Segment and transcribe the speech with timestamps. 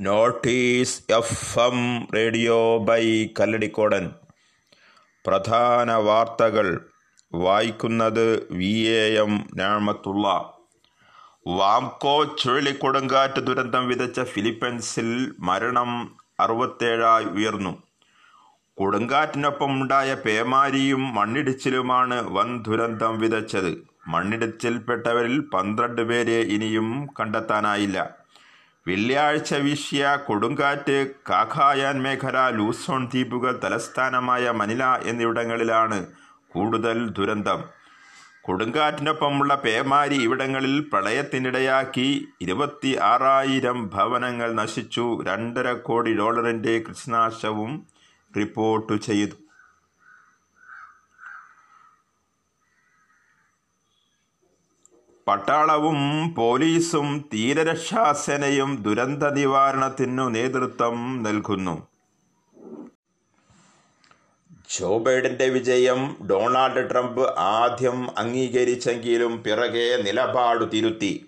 [0.00, 4.10] Notice F M radio by Kalladikodan.
[5.26, 6.86] പ്രധാന വാർത്തകൾ
[7.34, 10.52] വായിക്കുന്നത് വി എ എം ഞാമത്തുള്ള
[11.46, 17.82] വാംകോ ചുഴലിക്കൊടുങ്കാറ്റ് ദുരന്തം വിതച്ച ഫിലിപ്പീൻസിൽ മരണം അറുപത്തേഴായി ഉയർന്നു.
[18.74, 23.86] കൊടുങ്കാറ്റിനൊപ്പം ഉണ്ടായ പേമാരിയും മണ്ണിടിച്ചിലുമാണ് വൻ ദുരന്തം വിതച്ചത്.
[24.08, 28.19] മണ്ണിടിച്ചിൽപ്പെട്ടവരിൽ പന്ത്രണ്ട് പേരെ ഇനിയും കണ്ടെത്താനായില്ല.
[28.88, 36.06] വെള്ളിയാഴ്ച വീശിയ കൊടുങ്കാറ്റ് കാഖായാൻ മേഖല ലൂസോൺ ദ്വീപുകൾ തലസ്ഥാനമായ മനില എന്നിവിടങ്ങളിലാണ്
[36.48, 37.64] കൂടുതൽ ദുരന്തം.
[38.42, 45.24] കൊടുങ്കാറ്റിനൊപ്പമുള്ള പേമാരി ഇവിടങ്ങളിൽ പ്രളയത്തിനിടയാക്കി ഇരുപത്തി ആറായിരം ഭവനങ്ങൾ നശിച്ചു.
[45.26, 47.86] രണ്ടര കോടി ഡോളറിന്റെ കൃഷിനാശവും
[48.36, 49.36] റിപ്പോർട്ട് ചെയ്തു.
[55.30, 61.86] പട്ടാളവും പോലീസും തീരരക്ഷാസേനയും ദുരന്ത നിവാരണത്തിനു നേതൃത്വം നൽകുന്നു.
[64.70, 71.26] ജോ ബൈഡന്റെ വിജയം ഡൊണാൾഡ് ട്രംപ് ആദ്യം അംഗീകരിച്ചെങ്കിലും പിറകെ നിലപാടു തിരുത്തി.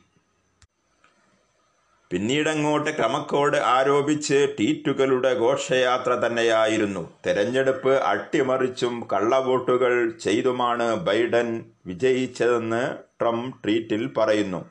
[2.12, 7.10] പിന്നീടങ്ങോട്ട് ക്രമക്കോട് ആരോപിച്ച് ട്വീറ്റുകളുടെ ഘോഷയാത്ര തന്നെയായിരുന്നു.
[7.26, 12.82] തെരഞ്ഞെടുപ്പ് അട്ടിമറിച്ചും കള്ളവോട്ടുകൾ ചെയ്തുമാണ് ബൈഡൻ വിജയിച്ചതെന്ന്
[13.20, 14.70] ട്രംപ് ട്വീറ്റിൽ പറയുന്നു.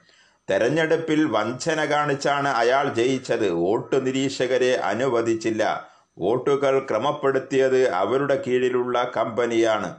[0.49, 3.49] തെരഞ്ഞെടുപ്പിൽ വഞ്ചന കാണിച്ചാണ് അയാൾ ജയിച്ചത്.
[3.49, 5.89] വോട്ട് നിരീക്ഷകരെ അനുവദിച്ചില്ല.
[6.17, 9.95] വോട്ടുകൾ ക്രമപ്പെടുത്തിയത് അവരുടെ കീഴിലുള്ള കമ്പനിയാണ്.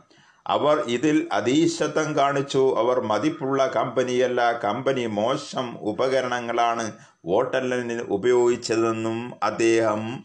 [0.47, 2.79] അവർ ഇതിൽ അതീശത്വം കാണിച്ചു.
[2.79, 4.61] അവർ മതിപ്പുള്ള കമ്പനിയല്ല.
[4.61, 6.93] കമ്പനി മോശം ഉപകരണങ്ങളാണ്
[7.25, 10.25] വോട്ടെണ്ണലിന് ഉപയോഗിച്ചതെന്നും അദ്ദേഹം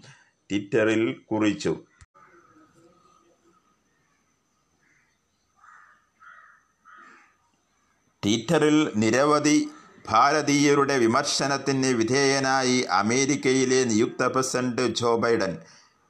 [0.52, 1.78] ട്വിറ്ററിൽ കുറിച്ചു.
[8.26, 9.70] ട്വിറ്ററിൽ നിരവധി
[10.10, 15.58] ഭാരതീയരുടെ വിമർശനത്തിന് വിധേയനായി അമേരിക്കയിലെ നിയുക്ത പ്രസിഡന്റ് ജോ ബൈഡൻ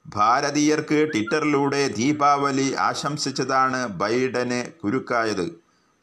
[0.08, 5.48] ഭാരതീയർക്ക് ട്വിറ്ററിലൂടെ ദീപാവലി ആശംസിച്ചതാണ് ബൈഡന് കുരുക്കായത്.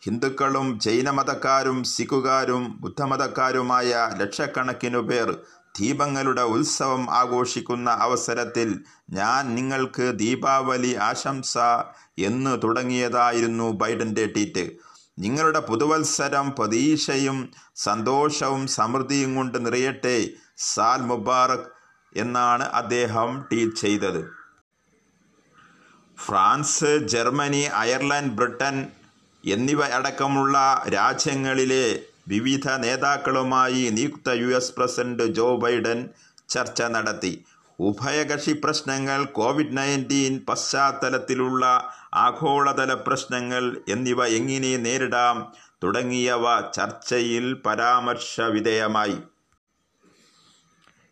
[0.03, 5.39] ഹിന്ദുക്കളും ജൈനമതക്കാരും സിഖുകാരും ബുദ്ധമതക്കാരുമായ ലക്ഷക്കണക്കിനു പേർ
[5.81, 8.81] ദീപങ്ങളുടെ ഉത്സവം ആഘോഷിക്കുന്ന അവസരത്തിൽ
[9.11, 11.59] ഞാൻ നിങ്ങൾക്ക് ദീപാവലി ആശംസ
[12.19, 14.71] എന്ന് തുടങ്ങിയതായിരുന്നു ബൈഡന്റെ ട്വീറ്റ്.
[15.19, 17.39] നിങ്ങളുടെ പുതുവത്സരം പ്രതീക്ഷയും
[17.77, 20.29] സന്തോഷവും സമൃദ്ധിയും കൊണ്ട് നിറയട്ടെ.
[20.57, 21.74] സാൽ മുബാറക്.
[22.17, 24.23] എന്നാണ് അദ്ദേഹം ട്വീറ്റ് ചെയ്തത്.
[26.27, 28.87] ഫ്രാൻസ് ജർമ്മനി അയർലൻഡ് ബ്രിട്ടൻ
[29.45, 36.09] എന്നിവ അടക്കമുള്ള രാജ്യങ്ങളിലെ വിവിധ നേതാക്കളുമായി നിയുക്ത U S president Joe Biden
[36.49, 37.45] ചർച്ച നടത്തി.
[37.79, 41.65] ഉഭയകക്ഷി പ്രശ്നങ്ങൾ കോവിഡ് നയന്റീൻ പശ്ചാത്തലത്തിലുള്ള
[42.15, 45.53] ആഗോളതല പ്രശ്നങ്ങൾ എന്നിവ എങ്ങനെ നേരിടാം
[45.85, 49.17] തുടങ്ങിയവ ചർച്ചയിൽ പരാമർശ വിധേയമായി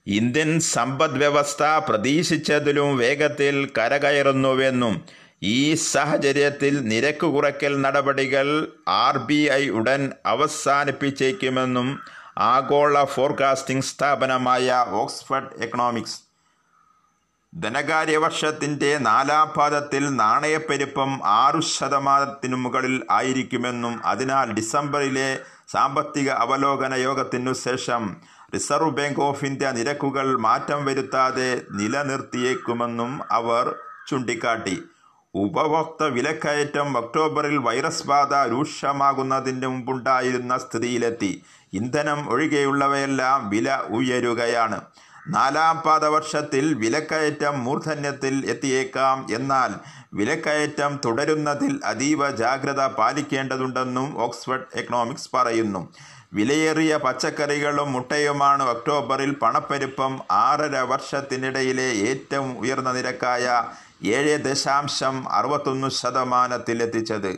[0.06, 4.94] ഇന്ത്യൻ സമ്പദ് വ്യവസ്ഥ പ്രതീക്ഷിച്ചതിലും വേഗത്തിൽ കരകയറുന്നുവെന്നും
[5.42, 8.48] ഈ സാഹചര്യത്തിൽ നിരക്ക് കുറയ്ക്കൽ നടപടികൾ
[8.88, 11.88] ആർ ബി ഐ ഉടൻ അവസാനിപ്പിച്ചേക്കുമെന്നും
[12.38, 16.18] ആഗോള ഫോർകാസ്റ്റിംഗ് സ്ഥാപനമായ ഓക്സ്ഫർഡ് എക്കണോമിക്സ്.
[17.52, 28.02] ധനകാര്യ വർഷത്തിന്റെ നാലാം പാദത്തിൽ നാണയപ്പെരുപ്പം ആറു ശതമാനത്തിനു മുകളിൽ ആയിരിക്കുമെന്നും അതിനാൽ ഡിസംബറിലെ സാമ്പത്തിക അവലോകന യോഗത്തിനു ശേഷം
[28.54, 33.74] റിസർവ് ബാങ്ക് ഓഫ് ഇന്ത്യ നിരക്കുകൾ മാറ്റം വരുത്താതെ നിലനിർത്തിയേക്കുമെന്നും അവർ
[34.08, 34.82] ചൂണ്ടിക്കാട്ടി.
[35.34, 41.42] ഉപഭോക്തൃ വിലക്കയറ്റം ഒക്ടോബറിൽ വൈറസ് ബാധ രൂക്ഷമാകുന്നതിന് മുമ്പുണ്ടായിരുന്ന സ്ഥിതിയിലെത്തി.
[41.72, 44.80] ഇന്ധനം ഒഴികെയുള്ളവയെല്ലാം വില ഉയരുകയാണ്.
[45.28, 49.74] നാലാം പാദവർഷത്തിൽ വിലക്കയറ്റം മൂർധന്യത്തിൽ എത്തിയേക്കാം എന്നാൽ
[50.14, 55.92] വിലക്കയറ്റം തുടരുന്നതിൽ അതീവ ജാഗ്രത പാലിക്കേണ്ടതുണ്ടെന്നും ഓക്സ്ഫർഡ് എക്കണോമിക്സ് പറയുന്നു.
[56.32, 63.64] വിലയേറിയ പച്ചക്കറികളും മുട്ടയുമാണ് ഒക്ടോബറിൽ പണപ്പെരുപ്പം ആറര വർഷത്തിനിടയിലെ ഏറ്റവും ഉയർന്ന നിരക്കായ
[64.04, 67.32] ഏഴ് ദശാംശം അറുപത്തൊന്ന് ശതമാനത്തിലെത്തിച്ചത്.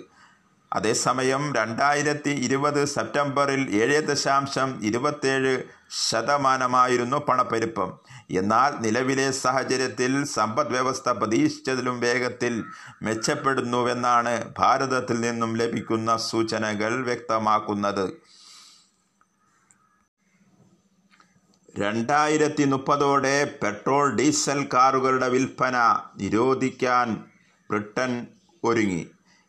[0.73, 5.63] അതേസമയം രണ്ടായിരത്തി ഇരുപത് സെപ്റ്റംബറിൽ ഏഴ് ദശാംശം ഇരുപത്തേഴ്
[6.11, 7.99] ശതമാനമായിരുന്നു പണപ്പെരുപ്പം.
[8.31, 12.65] എന്നാൽ നിലവിലെ സാഹചര്യത്തിൽ സമ്പദ് വ്യവസ്ഥ പ്രതീക്ഷിച്ചതിലും വേഗത്തിൽ
[13.03, 18.24] മെച്ചപ്പെടുന്നുവെന്നാണ് ഭാരതത്തിൽ നിന്നും ലഭിക്കുന്ന സൂചനകൾ വ്യക്തമാക്കുന്നത്.
[21.79, 25.77] രണ്ടായിരത്തി മുപ്പതോടെ പെട്രോൾ ഡീസൽ കാറുകളുടെ വിൽപ്പന
[26.21, 27.09] നിരോധിക്കാൻ
[27.71, 28.27] ബ്രിട്ടൻ
[28.65, 29.03] ഒരുങ്ങി.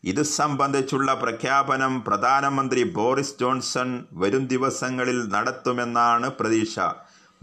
[0.04, 6.80] ഇത് സംബന്ധിച്ചുള്ള പ്രഖ്യാപനം പ്രധാനമന്ത്രി ബോറിസ് ജോൺസൺ വരും ദിവസങ്ങളിൽ നടത്തുമെന്നാണ് പ്രതീക്ഷ.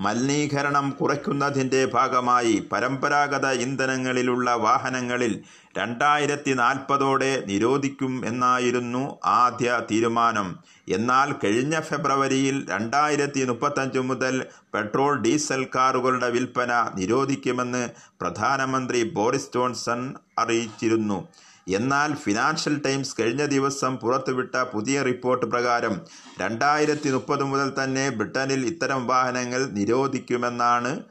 [0.00, 5.44] മലിനീകരണം കുറയ്ക്കുന്നതിന്റെ ഭാഗമായി പരമ്പരാഗത ഇന്ധനങ്ങളിലുള്ള വാഹനങ്ങളിൽ
[5.78, 10.56] രണ്ടായിരത്തി നാൽപ്പതോടെ നിരോധിക്കും എന്നായിരുന്നു ആദ്യ തീരുമാനം.
[10.88, 14.44] എന്നാൽ കഴിഞ്ഞ ഫെബ്രുവരിയിൽ രണ്ടായിരത്തി മുപ്പത്തഞ്ച് മുതൽ
[14.74, 17.88] പെട്രോൾ ഡീസൽ കാറുകളുടെ വിൽപ്പന നിരോധിക്കുമെന്ന്
[18.20, 21.28] പ്രധാനമന്ത്രി ബോറിസ് ജോൺസൺ അറിയിച്ചിരുന്നു.
[21.68, 26.00] എന്നാൽ ഫിനാൻഷ്യൽ ടൈംസ് കഴിഞ്ഞ ദിവസം പുറത്തുവിട്ട പുതിയ റിപ്പോർട്ട് പ്രകാരം
[26.40, 31.04] രണ്ടായിരത്തി മുപ്പത് മുതൽ തന്നെ ബ്രിട്ടനിൽ ഇത്തരം വാഹനങ്ങൾ നിരോധിക്കുമെന്നാണ്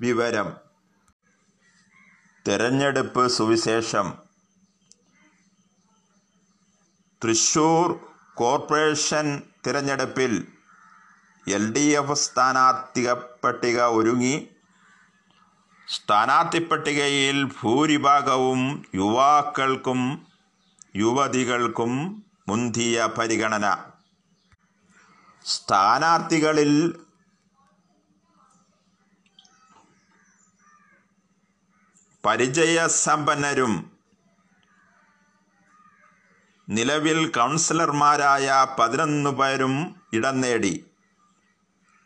[0.00, 0.56] വിവരം.
[2.48, 4.12] തെരഞ്ഞെടുപ്പ് സുവിശേഷം.
[7.24, 8.00] തൃശൂർ
[8.34, 10.46] കോർപ്പറേഷൻ തിരഞ്ഞെടുപ്പിൽ
[11.48, 14.48] എൽ ഡി എഫ് സ്ഥാനാർത്ഥിക പട്ടിക ഒരുങ്ങി.
[15.88, 20.26] സ്ഥാനാർത്ഥി പട്ടികയിൽ ഭൂരിഭാഗവും യുവാക്കൾക്കും
[20.96, 21.92] യുവതികൾക്കും
[22.48, 23.76] മുന്തിയ പരിഗണന.
[25.44, 27.00] സ്ഥാനാർത്ഥികളിൽ
[32.24, 33.90] പരിചയസമ്പന്നരും
[36.68, 40.86] നിലവിൽ കൗൺസിലർമാരായ പതിനൊന്ന് പേരും ഇടം നേടി.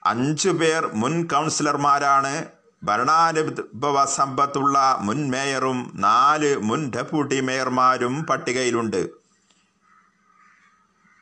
[0.05, 2.60] അഞ്ചു പേർ മുൻ കൗൺസിലർമാരാണ്.
[2.82, 9.09] ഭരണാനുഭവ സമ്പത്തുള്ള മുൻ മേയറും നാല് മുൻ ഡെപ്യൂട്ടി മേയർമാരും പട്ടികയിലുണ്ട്.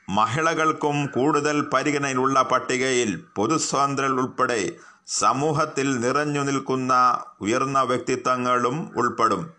[0.09, 4.77] മഹിളകൾക്കും കൂടുതൽ പരിഗണനയിലുള്ള പട്ടികയിൽ പൊതുസ്വാതന്ത്ര്യ ഉൾപ്പെടെ
[5.07, 9.53] സമൂഹത്തിൽ നിറഞ്ഞു നിൽക്കുന്ന ഉയർന്ന വ്യക്തിത്വങ്ങളും ഉൾപ്പെടും.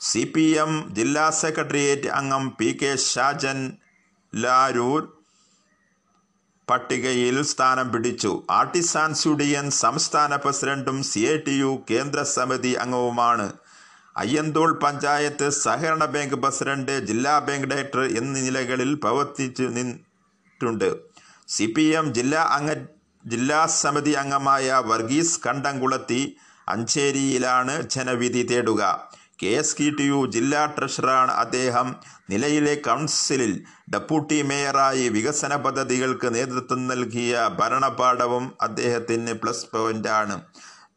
[0.00, 3.72] സി പി എം ജില്ലാ സെക്രട്ടേറിയറ്റ് അംഗം പി കെ ഷാജൻ
[4.34, 5.19] ലാരൂർ
[6.70, 8.32] പട്ടികയിൽ സ്ഥാനം പിടിച്ചു.
[8.50, 13.46] ആർട്ടിസാൻസ് യൂണിയൻ സംസ്ഥാന പ്രസിഡന്റും സി ഐ ടി യു കേന്ദ്ര സമിതി അംഗവുമാണ്.
[14.16, 20.90] അയ്യന്തോൾ പഞ്ചായത്ത് സഹകരണ ബാങ്ക് പ്രസിഡന്റ് ജില്ലാ ബാങ്ക് ഡയറക്ടർ എന്നീ നിലകളിൽ പ്രവർത്തിച്ചു നിന്നിട്ടുണ്ട്.
[21.48, 22.70] സി പി എം ജില്ലാ അംഗ
[23.24, 26.36] ജില്ലാ സമിതി അംഗമായ വർഗീസ് കണ്ടംകുളത്തി
[26.68, 28.82] അഞ്ചേരിയിലാണ് ജനവിധി തേടുക.
[29.42, 31.96] K S K T U ജില്ലാ ട്രഷററാണ് അദ്ദേഹം.
[32.30, 40.36] നിലയിലെ കൗൺസിലിൽ ഡെപ്യൂട്ടി മേയറായി വികസന പദ്ധതികൾക്ക് നേതൃത്വം നൽകിയ ഭരണപാഠവും അദ്ദേഹത്തിന് പ്ലസ് പോയിന്റാണ്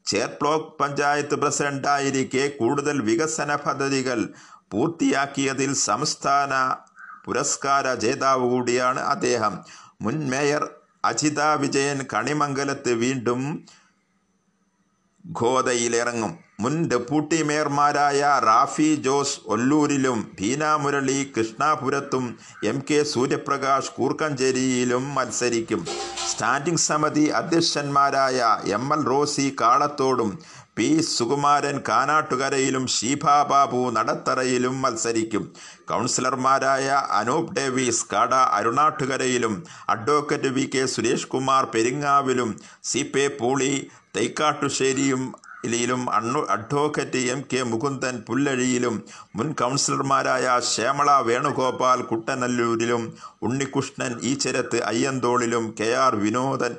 [0.06, 4.20] ചേർ ബ്ലോക്ക് പഞ്ചായത്ത് പ്രസിഡന്റായിരിക്കെ കൂടുതൽ വികസന പദ്ധതികൾ
[4.72, 6.54] പൂർത്തിയാക്കിയതിൽ സംസ്ഥാന
[7.26, 9.54] പുരസ്കാര ജേതാവ് കൂടിയാണ് അദ്ദേഹം.
[10.02, 10.64] മുൻ മേയർ
[11.06, 13.66] അജിത വിജയൻ കണിമംഗലത്ത് വീണ്ടും
[15.26, 22.26] ഗോതയിലിറങ്ങും മുൻ ഡെപ്യൂട്ടി മേയർമാരായ റാഫി ജോസ് ഒല്ലൂരിലും ബീന മുരളി കൃഷ്ണാപുരത്തും
[22.64, 25.82] എം കെ സൂര്യപ്രകാശ് കൂർക്കഞ്ചേരിയിലും മത്സരിക്കും.
[26.30, 28.40] സ്റ്റാൻഡിംഗ് സമിതി അധ്യക്ഷന്മാരായ
[28.78, 30.30] എം എൽ റോസി കാളത്തോടും
[30.78, 35.44] പി സുകുമാരൻ കാനാട്ടുകരയിലും ഷീഭ ബാബു നടത്തറയിലും മത്സരിക്കും.
[35.90, 39.56] കൗൺസിലർമാരായ അനൂപ് ഡേവിസ് കാട അരുണാട്ടുകരയിലും
[39.90, 42.52] advocate V K Suresh Kumar പെരിങ്ങാവിലും
[42.84, 43.74] C പെ പൂളി
[44.18, 45.22] തൈക്കാട്ടുശ്ശേരിയും
[45.66, 49.04] ിലും അണ്ണു അഡ്വക്കേറ്റ് എം കെ മുകുന്ദൻ പുല്ലഴിയിലും
[49.36, 56.76] മുൻ കൗൺസിലർമാരായ ശ്യാമള വേണുഗോപാൽ കുട്ടനല്ലൂരിലും ഉണ്ണികൃഷ്ണൻ ഈച്ചരത്ത് അയ്യന്തോളിലും കെ ആർ വിനോദൻ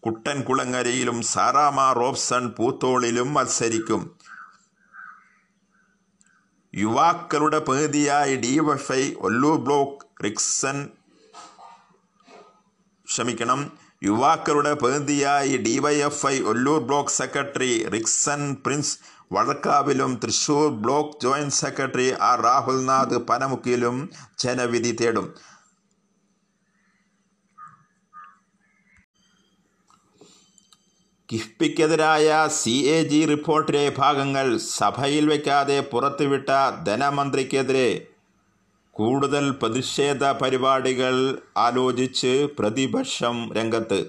[0.00, 4.18] കുട്ടൻകുളങ്ങരയിലും സാറാമ റോബ്സൺ പൂത്തോളിലും മത്സരിക്കും.
[6.74, 10.88] യുവാക്കളുടെ പ്രതിയായി ഡിവൈഫൈ ഒല്ലൂർ ബ്ലോക്ക് റിക്സൺ
[13.06, 13.83] ക്ഷമിക്കണം.
[14.04, 18.94] യുവാക്കളുടെ പ്രതിനിധിയായി DYFI Ollur block secretary Rixon Prince
[19.32, 23.96] വഴക്കാവിലും Thrissur block joint secretary R Rahulnath പനമുക്കിലും
[24.42, 25.28] ജനവിധി തേടും.
[31.28, 36.50] കിഫ്ബിക്കെതിരായ സി എ ജി റിപ്പോർട്ടിലെ ഭാഗങ്ങൾ സഭയിൽ വയ്ക്കാതെ പുറത്തുവിട്ട
[36.88, 37.88] ധനമന്ത്രിക്കെതിരെ
[38.98, 44.06] കൂടുതൽ പ്രതിഷേധ പരിപാടികൾ ആലോചിച്ച് പ്രതിപക്ഷം രംഗത്ത്.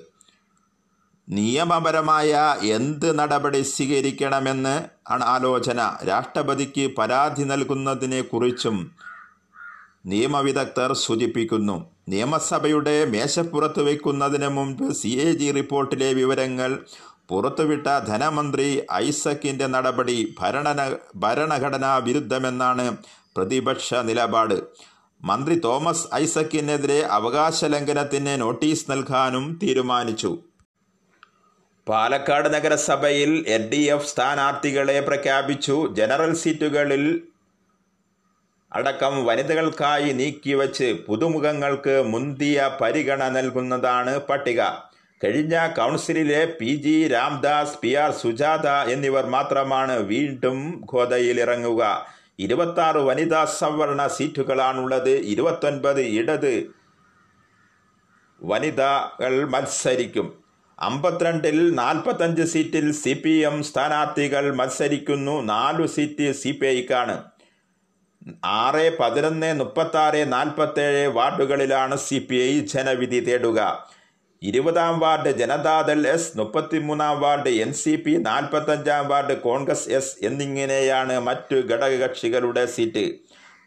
[1.29, 4.75] നിയമപരമായ എന്ത് നടപടി സ്വീകരിക്കണമെന്ന്
[5.11, 5.97] ആണ് ആലോചന.
[6.07, 8.91] രാഷ്ട്രപതിക്ക് പരാതി നൽകുന്നതിനെക്കുറിച്ചും
[10.05, 11.89] നിയമവിദഗ്ധർ സൂചിപ്പിക്കുന്നു.
[12.09, 16.85] നിയമസഭയുടെ മേശപ്പുറത്ത് വയ്ക്കുന്നതിന് മുമ്പ് സി എ ജി റിപ്പോർട്ടിലെ വിവരങ്ങൾ
[17.29, 20.67] പുറത്തുവിട്ട ധനമന്ത്രി ഐസക്കിന്റെ നടപടി ഭരണ
[21.23, 22.85] ഭരണഘടനാ വിരുദ്ധമെന്നാണ്
[23.37, 24.57] പ്രതിപക്ഷ നിലപാട്.
[25.25, 30.31] മന്ത്രി തോമസ് ഐസക്കിനെതിരെ അവകാശ ലംഘനത്തിന് നോട്ടീസ് നൽകാനും തീരുമാനിച്ചു.
[31.87, 35.75] പാലക്കാട് നഗരസഭയിൽ എൽ ഡി എഫ് സ്ഥാനാർത്ഥികളെ പ്രഖ്യാപിച്ചു.
[35.99, 37.05] ജനറൽ സീറ്റുകളിൽ
[38.71, 44.61] അടക്കം വനിതകൾക്കായി നീക്കിവച്ച് പുതുമുഖങ്ങൾക്ക് മുന്തിയ പരിഗണന നൽകുന്നതാണ് പട്ടിക.
[45.23, 50.57] കഴിഞ്ഞ കൗൺസിലിലെ P G Ramdas P R Sujatha എന്നിവർ മാത്രമാണ് വീണ്ടും
[50.93, 51.83] ഗോതയിലിറങ്ങുക
[52.39, 55.13] ഇരുപത്താറ് വനിതാ സംവരണ സീറ്റുകളാണുള്ളത്.
[55.33, 56.53] ഇരുപത്തൊൻപത് ഇടത്
[58.43, 60.27] വനിതകൾ മത്സരിക്കും.
[60.79, 65.41] അമ്പത്തിരണ്ടിൽ നാൽപ്പത്തഞ്ച് സീറ്റിൽ സി പി എം സ്ഥാനാർത്ഥികൾ മത്സരിക്കുന്നു.
[65.41, 67.15] നാലു സീറ്റ് സി പി ഐക്കാണ്.
[68.45, 73.59] ആറ് പതിനൊന്ന് മുപ്പത്തി ആറ് നാൽപ്പത്തേഴ് വാർഡുകളിലാണ് സി പി ഐ ജനവിധി തേടുക.
[74.41, 81.55] ഇരുപതാം വാർഡ് ജനതാദൾ എസ് മുപ്പത്തിമൂന്നാം വാർഡ് എൻ സി പി നാൽപ്പത്തഞ്ചാം വാർഡ് കോൺഗ്രസ് എസ് എന്നിങ്ങനെയാണ് മറ്റു
[81.55, 83.05] ഘടകകക്ഷികളുടെ സീറ്റ്.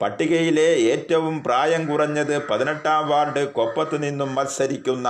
[0.00, 5.08] പട്ടികയിലെ ഏറ്റവും പ്രായം കുറഞ്ഞത് പതിനെട്ടാം വാർഡ് കൊപ്പത്ത് നിന്നും മത്സരിക്കുന്ന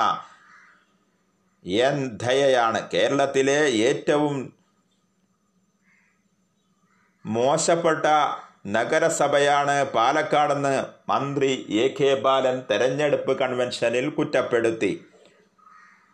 [1.89, 4.37] എൻ ധയയാണ് കേരളത്തിലെ ഏറ്റവും
[7.25, 8.07] മോശപ്പെട്ട
[8.77, 10.75] നഗരസഭയാണ് പാലക്കാടെന്ന്
[11.11, 11.51] മന്ത്രി
[11.83, 14.93] എ കെ ബാലൻ തെരഞ്ഞെടുപ്പ് കൺവെൻഷനിൽ കുറ്റപ്പെടുത്തി.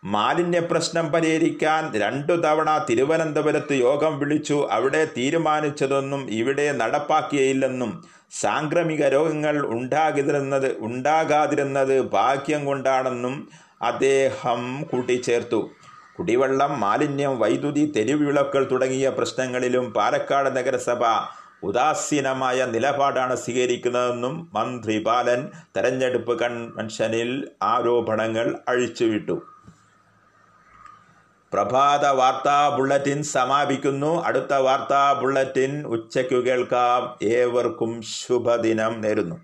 [0.05, 4.67] മാലിന്യ പ്രശ്നം പരിഹരിക്കാൻ രണ്ടു തവണ തിരുവനന്തപുരത്ത് യോഗം വിളിച്ചു.
[4.71, 13.47] അവിടെ തീരുമാനിച്ചതൊന്നും ഇവിടെ നടപ്പാക്കിയില്ലെന്നും സാംക്രമിക രോഗങ്ങൾ ഉണ്ടാകിരുന്നത് ഉണ്ടാകാതിരുന്നത് ഭാഗ്യം കൊണ്ടാണെന്നും
[13.81, 15.69] അദ്ദേഹം കൂട്ടിച്ചേർത്തു.
[16.17, 21.03] കുടിവെള്ളം മാലിന്യം വൈദ്യുതി തെരുവിളക്കൾ തുടങ്ങിയ പ്രശ്നങ്ങളിലും പാലക്കാട് നഗരസഭ
[21.63, 25.47] ഉദാസീനമായ നിലപാടാണ് സ്വീകരിക്കുന്നതെന്നും മന്ത്രി ബാലൻ
[25.77, 29.54] തെരഞ്ഞെടുപ്പ് കൺവെൻഷനിൽ ആരോപണങ്ങൾ അഴിച്ചുവിട്ടു.
[31.55, 34.23] പ്രഭാത വാർത്താ ബുള്ളറ്റിൻ സമാപിക്കുന്നു.
[34.23, 37.27] അടുത്ത വാർത്താ ബുള്ളറ്റിൻ ഉച്ചയ്ക്കു കേൾക്കാം.
[37.27, 39.35] ഏവർക്കും ശുഭദിനം നേരുന്നു.